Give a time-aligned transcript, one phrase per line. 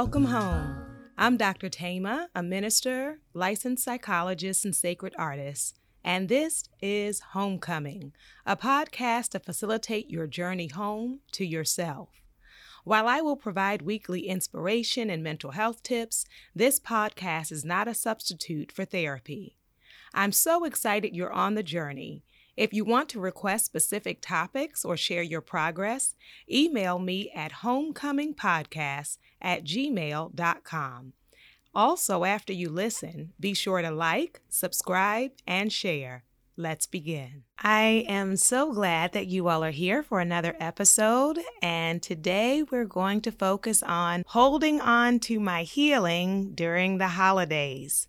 [0.00, 0.86] Welcome home.
[1.18, 1.68] I'm Dr.
[1.68, 8.12] Thema, a minister, licensed psychologist, and sacred artist, and this is Homecoming,
[8.46, 12.10] a podcast to facilitate your journey home to yourself.
[12.84, 17.92] While I will provide weekly inspiration and mental health tips, this podcast is not a
[17.92, 19.56] substitute for therapy.
[20.14, 22.22] I'm so excited you're on the journey.
[22.58, 26.16] If you want to request specific topics or share your progress,
[26.50, 31.12] email me at homecomingpodcast at gmail.com.
[31.72, 36.24] Also, after you listen, be sure to like, subscribe, and share.
[36.56, 37.44] Let's begin.
[37.60, 41.38] I am so glad that you all are here for another episode.
[41.62, 48.08] And today we're going to focus on holding on to my healing during the holidays.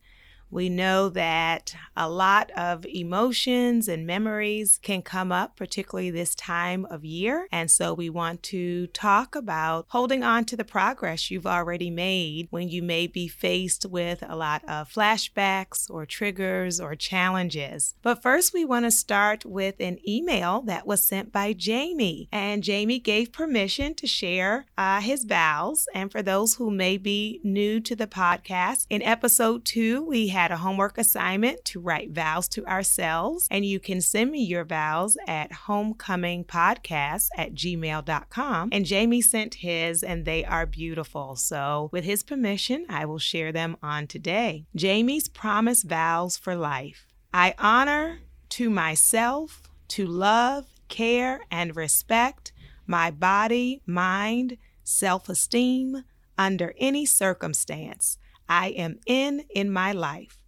[0.52, 6.86] We know that a lot of emotions and memories can come up, particularly this time
[6.86, 7.48] of year.
[7.52, 12.48] And so we want to talk about holding on to the progress you've already made
[12.50, 17.96] when you may be faced with a lot of flashbacks or triggers or challenges.
[18.02, 22.28] But first, we want to start with an email that was sent by Jamie.
[22.32, 25.88] And Jamie gave permission to share uh, his vows.
[25.94, 30.52] And for those who may be new to the podcast, in episode two, we had
[30.52, 35.18] a homework assignment to write vows to ourselves, and you can send me your vows
[35.28, 38.70] at homecomingpodcast at gmail.com.
[38.72, 41.36] And Jamie sent his, and they are beautiful.
[41.36, 44.66] So, with his permission, I will share them on today.
[44.76, 47.06] Jamie's promise vows for life.
[47.34, 52.54] I honor to myself to love, care, and respect
[52.88, 56.06] my body, mind, self esteem
[56.38, 58.18] under any circumstance
[58.50, 60.40] I am in in my life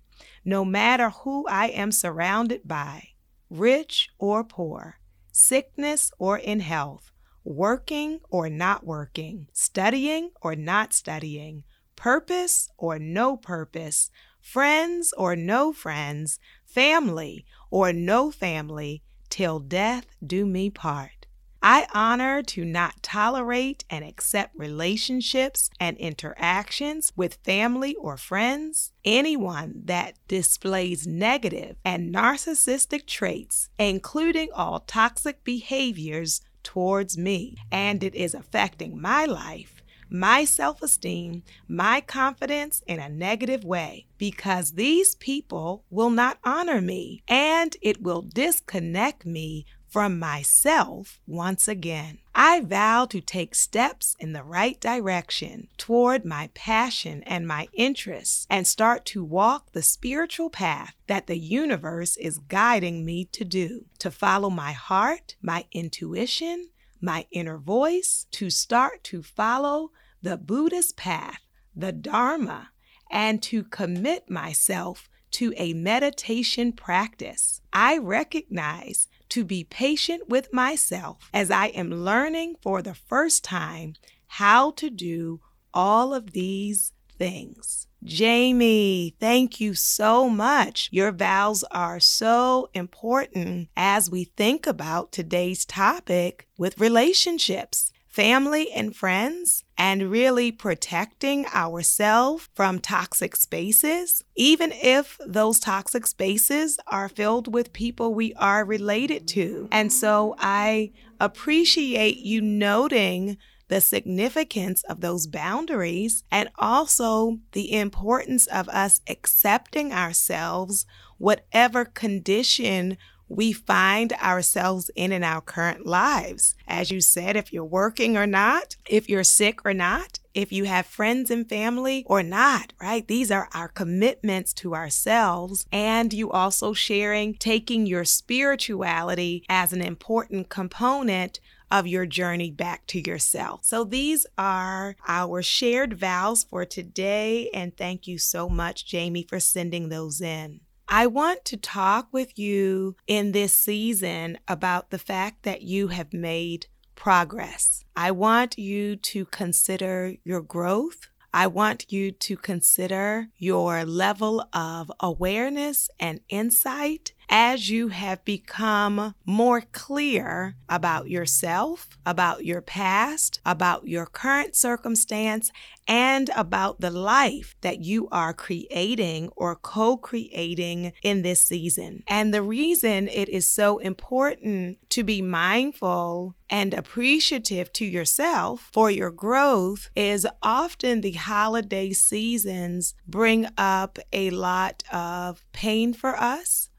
[0.43, 3.09] no matter who I am surrounded by,
[3.49, 4.99] rich or poor,
[5.31, 7.11] sickness or in health,
[7.43, 11.63] working or not working, studying or not studying,
[11.95, 14.09] purpose or no purpose,
[14.41, 21.20] friends or no friends, family or no family, till death do me part.
[21.63, 29.83] I honor to not tolerate and accept relationships and interactions with family or friends, anyone
[29.85, 38.33] that displays negative and narcissistic traits, including all toxic behaviors towards me, and it is
[38.33, 39.81] affecting my life
[40.13, 46.81] my self esteem, my confidence in a negative way because these people will not honor
[46.81, 52.17] me and it will disconnect me from myself once again.
[52.33, 58.47] I vow to take steps in the right direction toward my passion and my interests
[58.49, 63.85] and start to walk the spiritual path that the universe is guiding me to do,
[63.99, 66.69] to follow my heart, my intuition,
[67.01, 69.91] my inner voice, to start to follow
[70.21, 71.41] the Buddhist path,
[71.75, 72.69] the Dharma,
[73.11, 77.61] and to commit myself to a meditation practice.
[77.73, 83.95] I recognize to be patient with myself as I am learning for the first time
[84.27, 85.39] how to do
[85.73, 87.87] all of these things.
[88.03, 90.89] Jamie, thank you so much.
[90.91, 98.95] Your vows are so important as we think about today's topic with relationships family and
[98.95, 107.51] friends, and really protecting ourselves from toxic spaces, even if those toxic spaces are filled
[107.53, 109.67] with people we are related to.
[109.71, 113.37] And so I appreciate you noting
[113.69, 120.85] the significance of those boundaries and also the importance of us accepting ourselves,
[121.17, 122.97] whatever condition
[123.31, 126.55] we find ourselves in in our current lives.
[126.67, 130.65] As you said, if you're working or not, if you're sick or not, if you
[130.65, 133.07] have friends and family or not, right?
[133.07, 135.65] These are our commitments to ourselves.
[135.71, 141.39] And you also sharing, taking your spirituality as an important component
[141.69, 143.61] of your journey back to yourself.
[143.63, 147.49] So these are our shared vows for today.
[147.53, 150.59] And thank you so much, Jamie, for sending those in.
[150.93, 156.11] I want to talk with you in this season about the fact that you have
[156.11, 157.85] made progress.
[157.95, 161.07] I want you to consider your growth.
[161.33, 169.15] I want you to consider your level of awareness and insight as you have become
[169.25, 175.49] more clear about yourself, about your past, about your current circumstance,
[175.87, 182.03] and about the life that you are creating or co creating in this season.
[182.07, 188.91] And the reason it is so important to be mindful and appreciative to yourself for
[188.91, 196.69] your growth is often the holiday seasons bring up a lot of pain for us,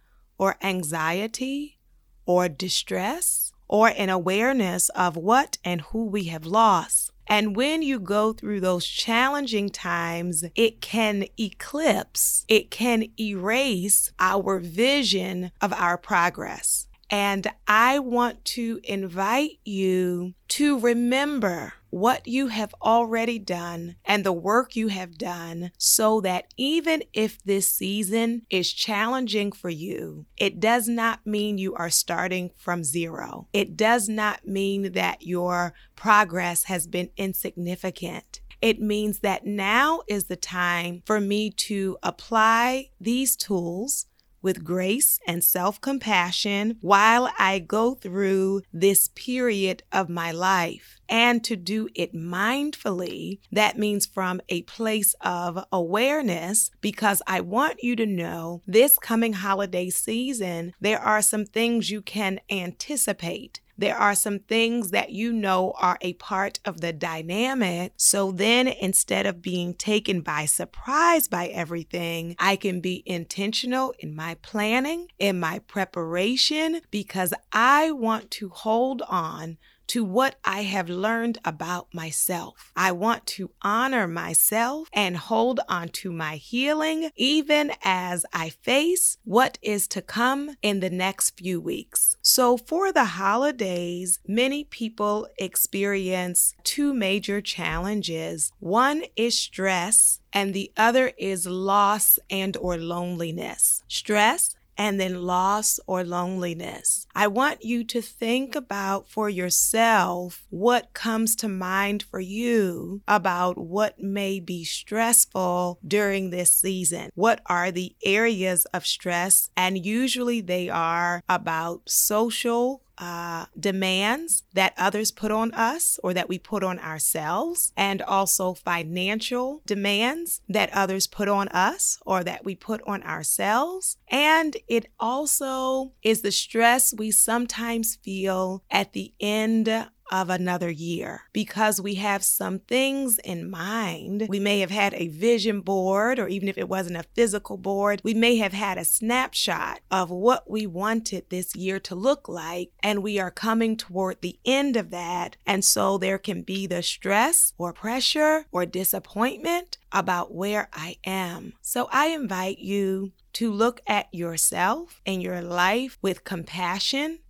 [0.42, 1.78] or anxiety,
[2.26, 7.12] or distress, or an awareness of what and who we have lost.
[7.28, 14.58] And when you go through those challenging times, it can eclipse, it can erase our
[14.58, 16.88] vision of our progress.
[17.08, 24.32] And I want to invite you to remember what you have already done and the
[24.32, 30.58] work you have done so that even if this season is challenging for you, it
[30.58, 33.46] does not mean you are starting from zero.
[33.52, 38.40] It does not mean that your progress has been insignificant.
[38.62, 44.06] It means that now is the time for me to apply these tools
[44.42, 51.00] with grace and self compassion while I go through this period of my life.
[51.08, 57.82] And to do it mindfully, that means from a place of awareness, because I want
[57.82, 63.98] you to know this coming holiday season, there are some things you can anticipate there
[63.98, 67.92] are some things that you know are a part of the dynamic.
[67.96, 74.14] So then instead of being taken by surprise by everything, I can be intentional in
[74.14, 79.58] my planning, in my preparation, because I want to hold on
[79.88, 82.72] to what I have learned about myself.
[82.76, 89.18] I want to honor myself and hold on to my healing, even as I face
[89.24, 92.16] what is to come in the next few weeks.
[92.22, 98.52] So, for the holidays, many people experience two major challenges.
[98.60, 103.82] One is stress, and the other is loss and or loneliness.
[103.88, 107.06] Stress and then loss or loneliness.
[107.14, 113.58] I want you to think about for yourself what comes to mind for you about
[113.58, 117.10] what may be stressful during this season.
[117.14, 119.50] What are the areas of stress?
[119.56, 126.28] And usually they are about social uh, demands that others put on us or that
[126.28, 132.44] we put on ourselves, and also financial demands that others put on us or that
[132.44, 133.96] we put on ourselves.
[134.08, 139.68] And it also is the stress we sometimes feel at the end
[140.12, 144.26] of another year because we have some things in mind.
[144.28, 148.02] We may have had a vision board, or even if it wasn't a physical board,
[148.04, 152.70] we may have had a snapshot of what we wanted this year to look like,
[152.80, 155.38] and we are coming toward the end of that.
[155.46, 161.54] And so there can be the stress or pressure or disappointment about where I am.
[161.62, 167.20] So I invite you to look at yourself and your life with compassion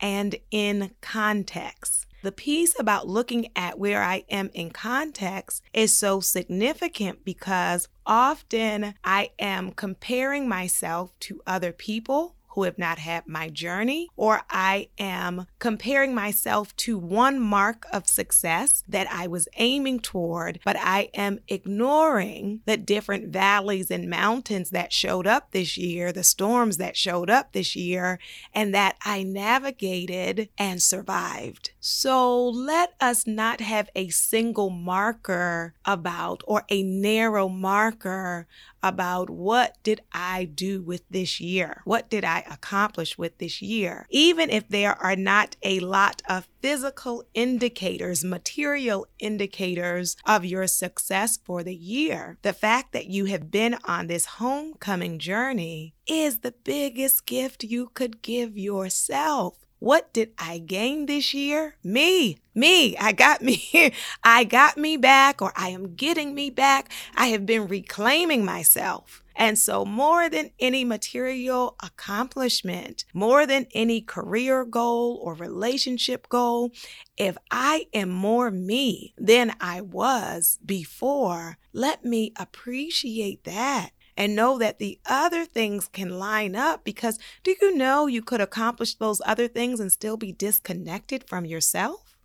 [0.00, 2.06] and in context.
[2.22, 8.94] The piece about looking at where I am in context is so significant because often
[9.02, 14.88] I am comparing myself to other people who have not had my journey, or I
[14.98, 21.10] am comparing myself to one mark of success that I was aiming toward, but I
[21.14, 26.96] am ignoring the different valleys and mountains that showed up this year, the storms that
[26.96, 28.18] showed up this year,
[28.54, 31.70] and that I navigated and survived.
[31.80, 38.46] So let us not have a single marker about or a narrow marker
[38.82, 41.82] about what did I do with this year?
[41.84, 44.06] What did I accomplish with this year?
[44.10, 51.38] Even if there are not a lot of physical indicators, material indicators of your success
[51.42, 56.54] for the year, the fact that you have been on this homecoming journey is the
[56.64, 59.54] biggest gift you could give yourself.
[59.82, 61.74] What did I gain this year?
[61.82, 62.96] Me, me.
[62.98, 63.92] I got me.
[64.22, 66.92] I got me back, or I am getting me back.
[67.16, 69.24] I have been reclaiming myself.
[69.34, 76.70] And so, more than any material accomplishment, more than any career goal or relationship goal,
[77.16, 84.58] if I am more me than I was before, let me appreciate that and know
[84.58, 89.20] that the other things can line up because do you know you could accomplish those
[89.24, 92.16] other things and still be disconnected from yourself?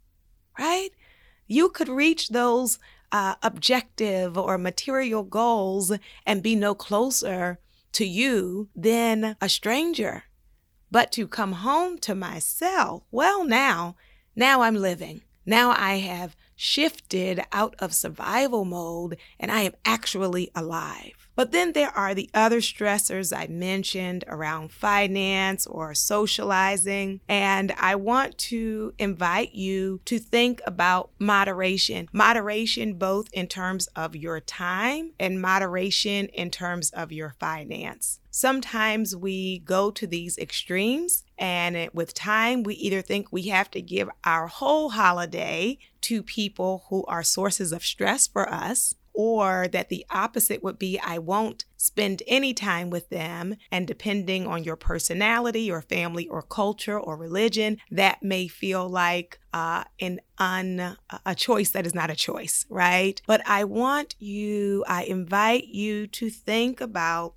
[0.60, 0.90] Right?
[1.48, 2.80] You could reach those
[3.12, 5.94] uh, objective or material goals
[6.26, 7.60] and be no closer
[7.94, 10.24] to you than a stranger
[10.92, 13.96] But to come home to myself, well, now,
[14.36, 15.22] now I'm living.
[15.46, 21.27] Now I have shifted out of survival mode and I am actually alive.
[21.38, 27.22] But then there are the other stressors I mentioned around finance or socializing.
[27.30, 32.10] And I want to invite you to think about moderation.
[32.12, 38.20] Moderation, both in terms of your time and moderation in terms of your finance.
[38.32, 43.82] Sometimes we go to these extremes, and with time, we either think we have to
[43.82, 49.90] give our whole holiday to people who are sources of stress for us, or that
[49.90, 53.56] the opposite would be I won't spend any time with them.
[53.72, 59.40] And depending on your personality or family or culture or religion, that may feel like
[59.54, 63.20] uh, an un, a choice that is not a choice, right?
[63.26, 67.34] But I want you, I invite you to think about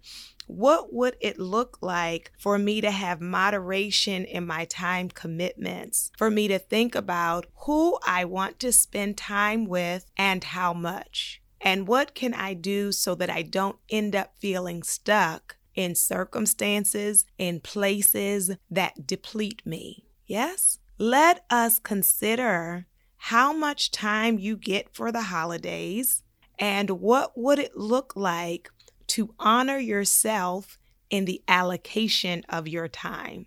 [0.46, 6.10] what would it look like for me to have moderation in my time commitments?
[6.18, 11.40] For me to think about who I want to spend time with and how much?
[11.60, 17.24] And what can I do so that I don't end up feeling stuck in circumstances,
[17.38, 20.04] in places that deplete me?
[20.26, 20.78] Yes?
[20.98, 22.86] Let us consider
[23.16, 26.22] how much time you get for the holidays
[26.58, 28.70] and what would it look like
[29.08, 30.78] to honor yourself
[31.10, 33.46] in the allocation of your time,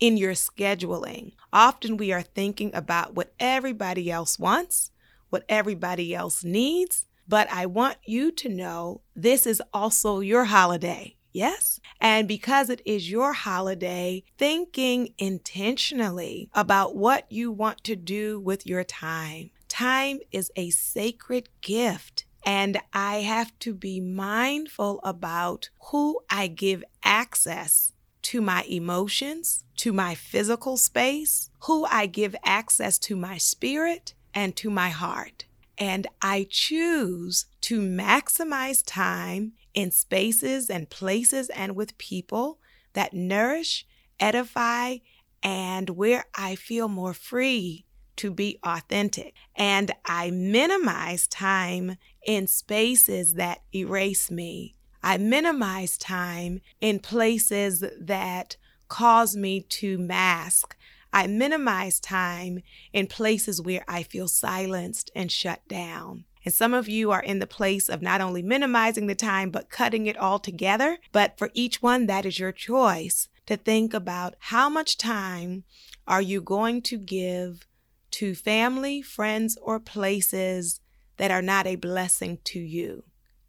[0.00, 1.32] in your scheduling.
[1.52, 4.90] Often we are thinking about what everybody else wants,
[5.30, 11.16] what everybody else needs, but I want you to know this is also your holiday.
[11.32, 11.80] Yes.
[12.00, 18.66] And because it is your holiday, thinking intentionally about what you want to do with
[18.66, 19.50] your time.
[19.68, 22.24] Time is a sacred gift.
[22.46, 29.92] And I have to be mindful about who I give access to my emotions, to
[29.92, 35.46] my physical space, who I give access to my spirit and to my heart.
[35.78, 42.58] And I choose to maximize time in spaces and places and with people
[42.92, 43.86] that nourish,
[44.20, 44.98] edify,
[45.42, 47.84] and where I feel more free
[48.16, 49.34] to be authentic.
[49.56, 54.76] And I minimize time in spaces that erase me.
[55.02, 58.56] I minimize time in places that
[58.88, 60.76] cause me to mask.
[61.14, 62.60] I minimize time
[62.92, 66.24] in places where I feel silenced and shut down.
[66.44, 69.70] And some of you are in the place of not only minimizing the time, but
[69.70, 70.98] cutting it all together.
[71.12, 75.62] But for each one, that is your choice to think about how much time
[76.08, 77.64] are you going to give
[78.10, 80.80] to family, friends, or places
[81.16, 83.04] that are not a blessing to you?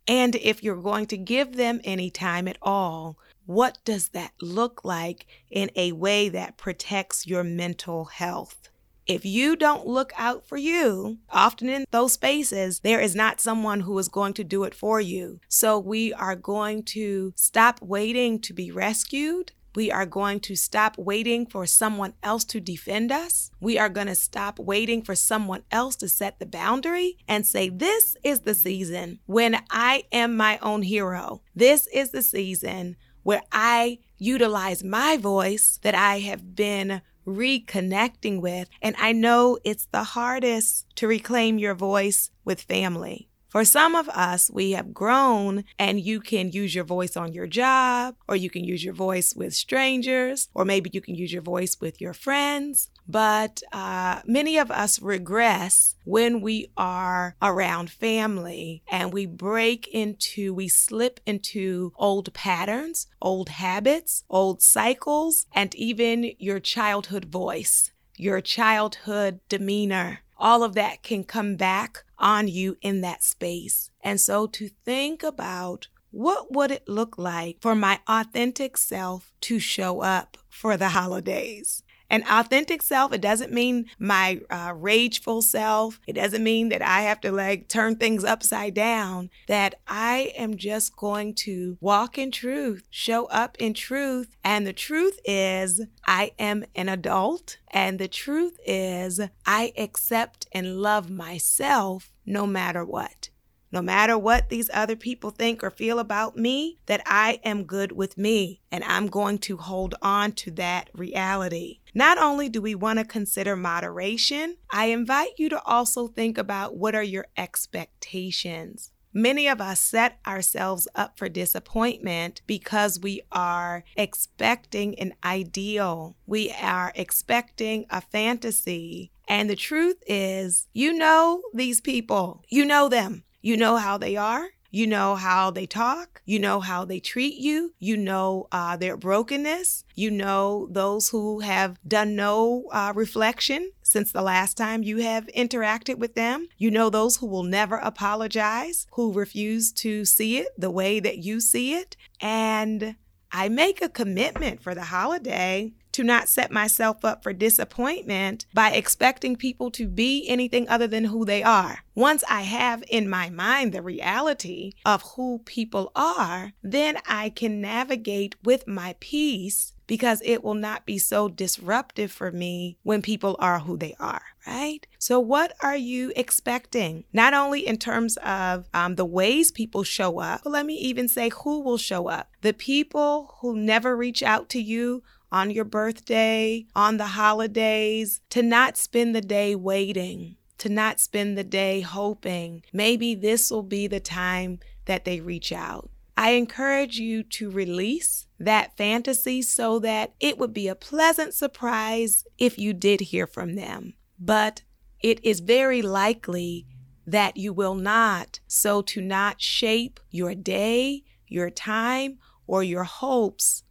[0.07, 4.84] And if you're going to give them any time at all, what does that look
[4.84, 8.70] like in a way that protects your mental health?
[9.08, 13.82] If you don't look out for you, often in those spaces, there is not someone
[13.82, 15.40] who is going to do it for you.
[15.48, 20.98] So we are going to stop waiting to be rescued we are going to stop
[20.98, 23.52] waiting for someone else to defend us.
[23.60, 27.70] We are going to stop waiting for someone else to set the boundary and say,
[27.70, 31.42] This is the season when I am my own hero.
[31.54, 38.70] This is the season where I utilize my voice that I have been reconnecting with.
[38.84, 43.27] And I know it's the hardest to reclaim your voice with family.
[43.56, 47.48] For some of us, we have grown and you can use your voice on your
[47.48, 51.42] job, or you can use your voice with strangers, or maybe you can use your
[51.42, 52.90] voice with your friends.
[53.08, 60.54] But uh, many of us regress when we are around family and we break into,
[60.54, 68.42] we slip into old patterns, old habits, old cycles, and even your childhood voice, your
[68.42, 73.89] childhood demeanor all of that can come back on you in that space.
[74.01, 79.60] And so to think about what would it look like for my authentic self to
[79.60, 81.84] show up for the holidays?
[82.10, 86.00] An authentic self, it doesn't mean my uh, rageful self.
[86.08, 89.30] It doesn't mean that I have to like turn things upside down.
[89.48, 94.36] That I am just going to walk in truth, show up in truth.
[94.44, 97.58] And the truth is, I am an adult.
[97.72, 103.30] And the truth is, I accept and love myself no matter what
[103.76, 107.92] no matter what these other people think or feel about me, that I am good
[107.92, 108.62] with me.
[108.72, 111.80] And I'm going to hold on to that reality.
[111.98, 116.75] Not only do we want to consider moderation, I invite you to also think about
[116.75, 118.92] what are your expectations.
[119.14, 126.18] Many of us set ourselves up for disappointment because we are expecting an ideal.
[126.28, 129.14] We are expecting a fantasy.
[129.30, 134.18] And the truth is, you know these people, you know them, you know how they
[134.18, 134.50] are.
[134.75, 136.22] You know how they talk.
[136.25, 137.74] You know how they treat you.
[137.79, 139.86] You know uh, their brokenness.
[139.96, 145.27] You know those who have done no uh, reflection since the last time you have
[145.27, 146.50] interacted with them.
[146.58, 151.20] You know those who will never apologize, who refuse to see it the way that
[151.20, 151.96] you see it.
[152.20, 152.98] And
[153.32, 158.72] I make a commitment for the holiday to not set myself up for disappointment by
[158.72, 161.80] expecting people to be anything other than who they are.
[161.96, 167.62] Once I have in my mind the reality of who people are, then I can
[167.62, 173.38] navigate with my peace because it will not be so disruptive for me when people
[173.40, 174.86] are who they are, right?
[175.00, 177.06] So, what are you expecting?
[177.14, 181.08] Not only in terms of um, the ways people show up, but let me even
[181.08, 182.32] say who will show up.
[182.42, 185.04] The people who never reach out to you
[185.36, 191.38] on your birthday, on the holidays, to not spend the day waiting, to not spend
[191.38, 195.89] the day hoping maybe this will be the time that they reach out.
[196.15, 202.24] I encourage you to release that fantasy so that it would be a pleasant surprise
[202.38, 203.96] if you did hear from them.
[204.18, 204.62] But
[205.01, 206.65] it is very likely
[207.06, 208.39] that you will not.
[208.48, 213.64] So, to not shape your day, your time, or your hopes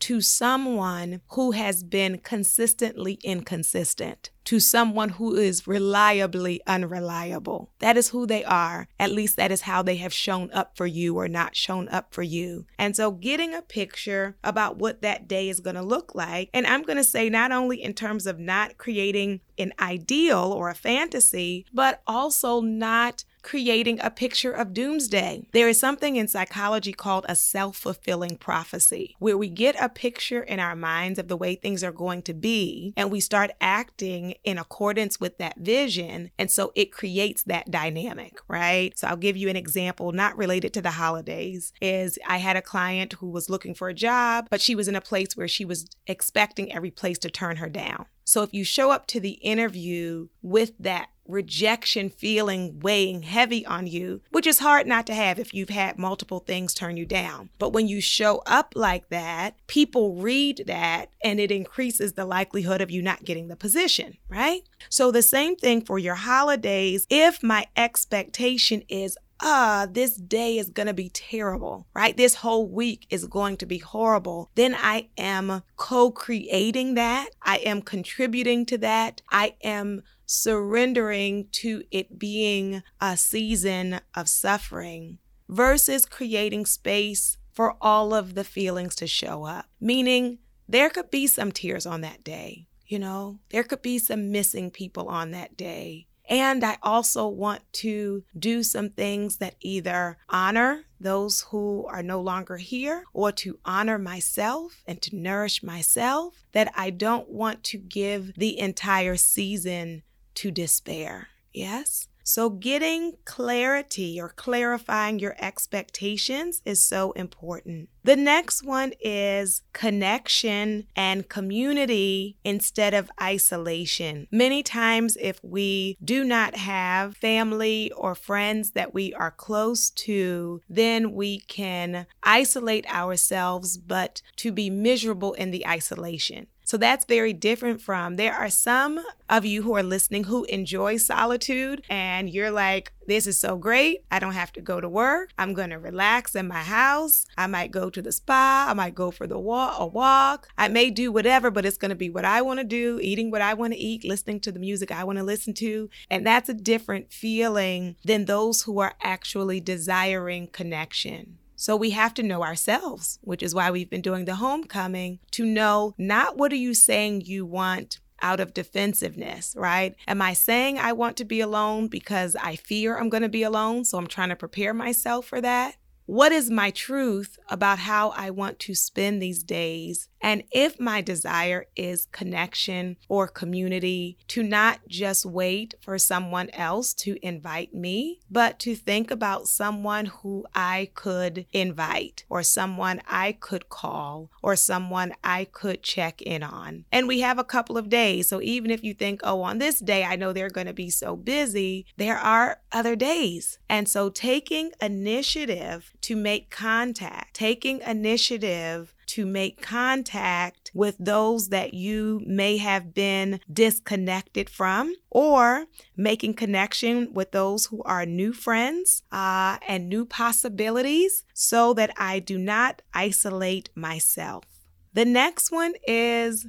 [0.00, 7.70] to someone who has been consistently inconsistent, to someone who is reliably unreliable.
[7.80, 8.88] That is who they are.
[9.00, 12.14] At least that is how they have shown up for you or not shown up
[12.14, 12.66] for you.
[12.78, 16.66] And so, getting a picture about what that day is going to look like, and
[16.66, 20.74] I'm going to say not only in terms of not creating an ideal or a
[20.74, 25.46] fantasy, but also not creating a picture of doomsday.
[25.52, 30.42] There is something in psychology called a self fulfilling prophecy, where we get a picture
[30.42, 34.34] in our minds of the way things are going to be, and we start acting
[34.42, 36.32] in accordance with that vision.
[36.36, 38.98] And so it creates that dynamic, right?
[38.98, 42.62] So I'll give you an example, not related to the holidays, is I had a
[42.62, 45.64] client who was looking for a job, but she was in a place where she
[45.64, 48.06] was expecting every place to turn her down.
[48.24, 53.86] So if you show up to the interview with that rejection feeling weighing heavy on
[53.86, 57.50] you, which is hard not to have if you've had multiple things turn you down.
[57.58, 62.80] But when you show up like that, people read that and it increases the likelihood
[62.80, 64.62] of you not getting the position, right?
[64.88, 67.06] So the same thing for your holidays.
[67.10, 72.16] If my expectation is, ah, this day is going to be terrible, right?
[72.16, 74.50] This whole week is going to be horrible.
[74.54, 77.30] Then I am co creating that.
[77.42, 79.22] I am contributing to that.
[79.30, 85.18] I am surrendering to it being a season of suffering
[85.48, 89.66] versus creating space for all of the feelings to show up.
[89.80, 92.66] Meaning, there could be some tears on that day.
[92.86, 96.06] You know, there could be some missing people on that day.
[96.28, 102.20] And I also want to do some things that either honor those who are no
[102.20, 107.78] longer here or to honor myself and to nourish myself, that I don't want to
[107.78, 110.02] give the entire season
[110.34, 111.28] to despair.
[111.52, 112.08] Yes?
[112.28, 117.88] So, getting clarity or clarifying your expectations is so important.
[118.02, 124.26] The next one is connection and community instead of isolation.
[124.32, 130.62] Many times, if we do not have family or friends that we are close to,
[130.68, 136.48] then we can isolate ourselves, but to be miserable in the isolation.
[136.66, 140.96] So that's very different from there are some of you who are listening who enjoy
[140.96, 144.02] solitude and you're like, this is so great.
[144.10, 145.30] I don't have to go to work.
[145.38, 147.24] I'm going to relax in my house.
[147.38, 148.66] I might go to the spa.
[148.68, 150.48] I might go for the walk, a walk.
[150.58, 153.30] I may do whatever, but it's going to be what I want to do, eating
[153.30, 155.88] what I want to eat, listening to the music I want to listen to.
[156.10, 161.38] And that's a different feeling than those who are actually desiring connection.
[161.56, 165.44] So we have to know ourselves, which is why we've been doing the homecoming to
[165.44, 169.94] know not what are you saying you want out of defensiveness, right?
[170.06, 173.42] Am I saying I want to be alone because I fear I'm going to be
[173.42, 173.84] alone?
[173.84, 175.76] So I'm trying to prepare myself for that?
[176.06, 180.08] What is my truth about how I want to spend these days?
[180.20, 186.94] And if my desire is connection or community, to not just wait for someone else
[186.94, 193.32] to invite me, but to think about someone who I could invite, or someone I
[193.32, 196.86] could call, or someone I could check in on.
[196.90, 198.28] And we have a couple of days.
[198.28, 200.90] So even if you think, oh, on this day, I know they're going to be
[200.90, 203.58] so busy, there are other days.
[203.68, 211.74] And so taking initiative to make contact, taking initiative to make contact with those that
[211.74, 215.66] you may have been disconnected from, or
[215.96, 222.20] making connection with those who are new friends uh, and new possibilities so that I
[222.20, 224.44] do not isolate myself.
[224.92, 226.46] The next one is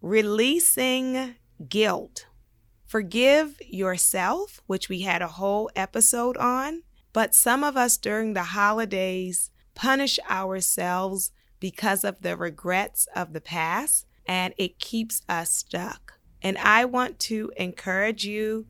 [0.00, 1.34] releasing
[1.68, 2.24] guilt.
[2.86, 6.84] Forgive yourself, which we had a whole episode on.
[7.12, 13.40] But some of us during the holidays punish ourselves because of the regrets of the
[13.40, 16.14] past, and it keeps us stuck.
[16.42, 18.66] And I want to encourage you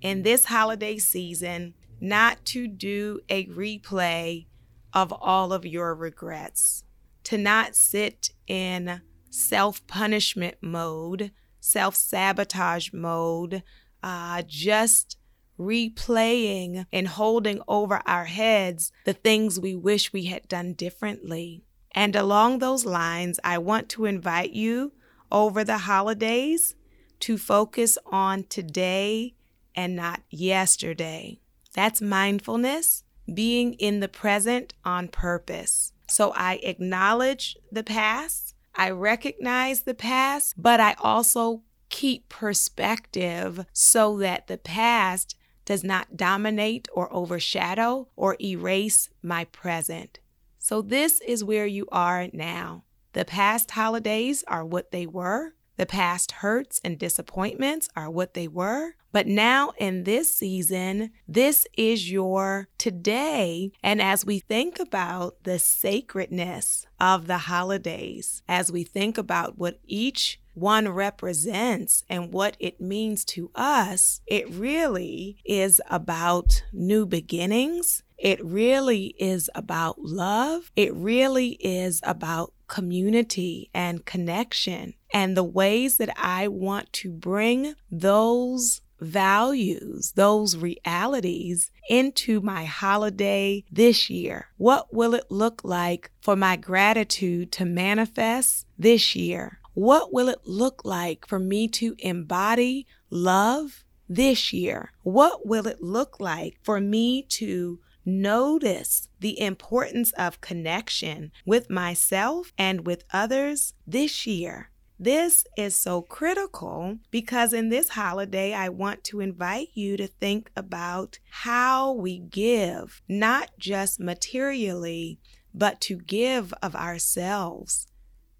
[0.00, 4.46] in this holiday season not to do a replay
[4.92, 6.84] of all of your regrets,
[7.24, 13.62] to not sit in self punishment mode, self sabotage mode,
[14.02, 15.16] uh, just
[15.62, 21.62] replaying and holding over our heads the things we wish we had done differently.
[21.94, 24.92] And along those lines, I want to invite you
[25.30, 26.74] over the holidays
[27.20, 29.34] to focus on today
[29.74, 31.40] and not yesterday.
[31.74, 35.92] That's mindfulness, being in the present on purpose.
[36.08, 44.18] So I acknowledge the past, I recognize the past, but I also keep perspective so
[44.18, 50.18] that the past does not dominate or overshadow or erase my present.
[50.58, 52.84] So, this is where you are now.
[53.12, 55.54] The past holidays are what they were.
[55.76, 58.94] The past hurts and disappointments are what they were.
[59.10, 63.72] But now in this season, this is your today.
[63.82, 69.80] And as we think about the sacredness of the holidays, as we think about what
[69.84, 78.02] each one represents and what it means to us, it really is about new beginnings.
[78.18, 80.70] It really is about love.
[80.76, 84.94] It really is about community and connection.
[85.12, 93.64] And the ways that I want to bring those values, those realities into my holiday
[93.70, 94.48] this year?
[94.56, 99.58] What will it look like for my gratitude to manifest this year?
[99.74, 104.92] What will it look like for me to embody love this year?
[105.02, 112.52] What will it look like for me to notice the importance of connection with myself
[112.58, 114.70] and with others this year?
[114.98, 120.50] This is so critical because in this holiday, I want to invite you to think
[120.54, 125.18] about how we give, not just materially,
[125.54, 127.86] but to give of ourselves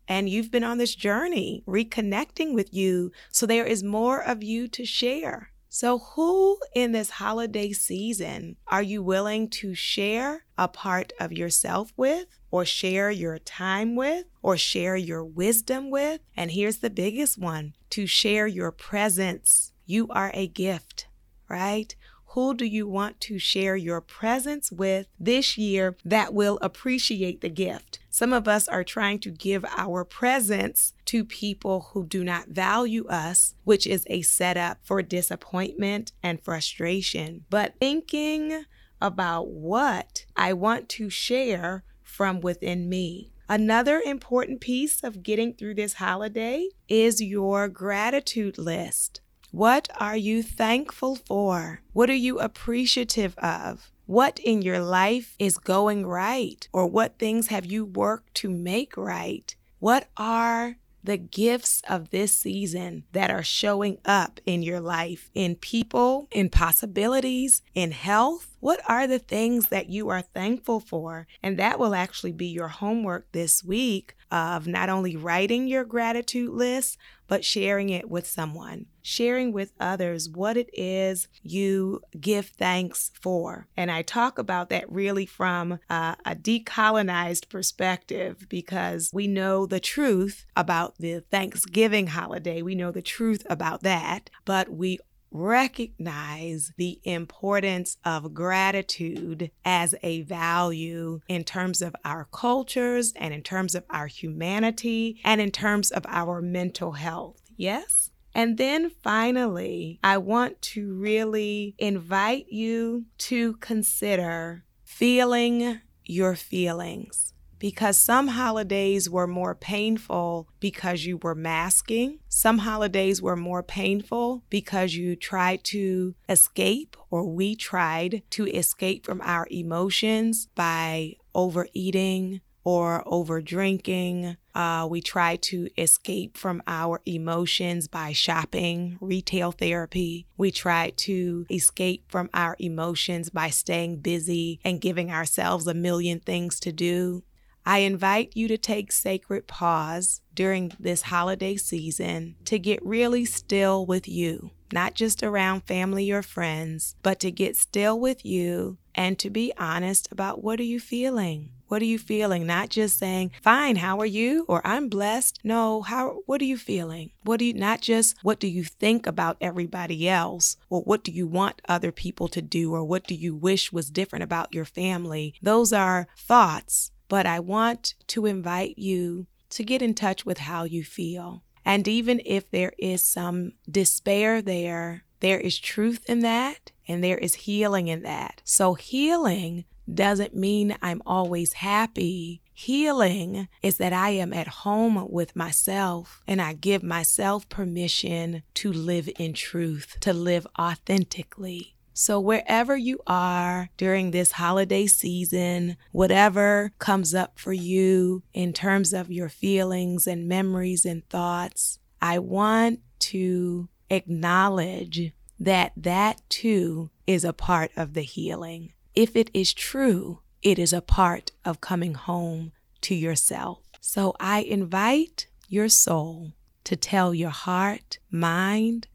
[0.08, 3.12] and you've been on this journey reconnecting with you.
[3.30, 5.52] So there is more of you to share.
[5.74, 11.94] So, who in this holiday season are you willing to share a part of yourself
[11.96, 16.20] with, or share your time with, or share your wisdom with?
[16.36, 19.72] And here's the biggest one to share your presence.
[19.86, 21.06] You are a gift,
[21.48, 21.96] right?
[22.34, 27.48] Who do you want to share your presence with this year that will appreciate the
[27.48, 27.98] gift?
[28.14, 33.06] Some of us are trying to give our presence to people who do not value
[33.06, 37.46] us, which is a setup for disappointment and frustration.
[37.48, 38.66] But thinking
[39.00, 43.32] about what I want to share from within me.
[43.48, 49.22] Another important piece of getting through this holiday is your gratitude list.
[49.52, 51.80] What are you thankful for?
[51.94, 53.90] What are you appreciative of?
[54.12, 56.68] What in your life is going right?
[56.70, 59.56] Or what things have you worked to make right?
[59.78, 65.56] What are the gifts of this season that are showing up in your life, in
[65.56, 68.54] people, in possibilities, in health?
[68.60, 71.26] What are the things that you are thankful for?
[71.42, 76.50] And that will actually be your homework this week of not only writing your gratitude
[76.50, 76.98] list,
[77.28, 83.66] but sharing it with someone, sharing with others what it is you give thanks for.
[83.76, 89.80] And I talk about that really from uh, a decolonized perspective because we know the
[89.80, 92.62] truth about the Thanksgiving holiday.
[92.62, 94.98] We know the truth about that, but we
[95.32, 103.42] recognize the importance of gratitude as a value in terms of our cultures and in
[103.42, 107.40] terms of our humanity and in terms of our mental health.
[107.56, 108.11] Yes?
[108.34, 117.96] And then finally, I want to really invite you to consider feeling your feelings because
[117.96, 122.18] some holidays were more painful because you were masking.
[122.28, 129.06] Some holidays were more painful because you tried to escape, or we tried to escape
[129.06, 134.36] from our emotions by overeating or over drinking.
[134.54, 140.26] Uh, we try to escape from our emotions by shopping, retail therapy.
[140.36, 146.20] We try to escape from our emotions by staying busy and giving ourselves a million
[146.20, 147.24] things to do.
[147.64, 153.86] I invite you to take sacred pause during this holiday season to get really still
[153.86, 159.18] with you, not just around family or friends, but to get still with you and
[159.18, 161.50] to be honest about what are you feeling?
[161.68, 162.46] What are you feeling?
[162.46, 166.58] Not just saying, "Fine, how are you?" or "I'm blessed." No, how what are you
[166.58, 167.12] feeling?
[167.22, 171.12] What do you not just what do you think about everybody else or what do
[171.12, 174.66] you want other people to do or what do you wish was different about your
[174.66, 175.34] family?
[175.40, 180.64] Those are thoughts but I want to invite you to get in touch with how
[180.64, 181.42] you feel.
[181.62, 187.18] And even if there is some despair there, there is truth in that and there
[187.18, 188.42] is healing in that.
[188.44, 192.42] So, healing doesn't mean I'm always happy.
[192.54, 198.72] Healing is that I am at home with myself and I give myself permission to
[198.72, 201.74] live in truth, to live authentically.
[201.94, 208.94] So, wherever you are during this holiday season, whatever comes up for you in terms
[208.94, 215.12] of your feelings and memories and thoughts, I want to acknowledge
[215.42, 218.72] that that too is a part of the healing.
[218.94, 222.52] If it is true, it is a part of coming home
[222.82, 223.58] to yourself.
[223.80, 226.32] So, I invite your soul
[226.64, 228.86] to tell your heart, mind,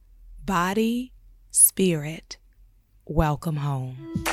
[0.46, 1.14] body,
[1.52, 2.38] spirit
[3.10, 4.24] welcome home.